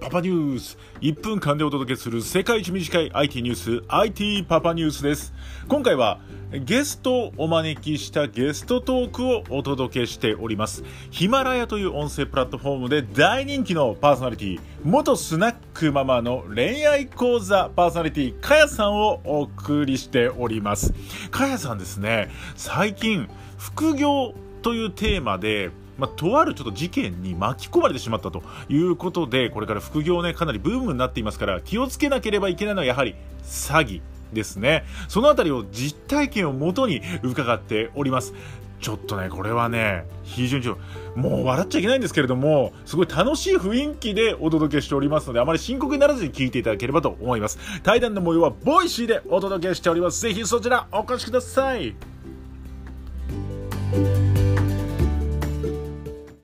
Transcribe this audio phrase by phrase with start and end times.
[0.00, 5.34] パパニュース1分間でお届けする世界一短い IT ニュース IT パパニュースです。
[5.68, 6.20] 今回は
[6.64, 10.82] ゲストをお招きしたゲストトークをお届けしております。
[11.10, 20.94] ヒマラヤという音声プラットフォームで大人気のパーソナリティ元スナックママの恋愛講座パーソナリティかやさんをお送りしております。
[21.30, 22.30] かやさんですね。
[22.56, 34.00] 最近副業というテーマでまあ、とあるちょっと事件に巻き込まれてしまったということで、これから副業ね、かなりブームになっていますから、気をつけなければいけないのはやはり詐欺
[34.32, 34.84] ですね。
[35.08, 38.34] そのあたりを実体験をもとに伺っております。
[38.80, 40.68] ちょっとね、これはね、非常に
[41.16, 47.58] もう笑っちゃいけないんですけれども、すごい楽しい雰囲気でお届けしておりますので、あまり深刻にならずに聞いていただければと思います。
[47.82, 50.20] 対談の模様はボイシーでお届けしております。
[50.20, 51.96] ぜひそちらお越しください。